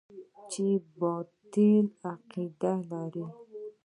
چې 0.51 0.65
باطلې 0.99 1.71
عقيدې 2.09 2.73
لري. 2.89 3.25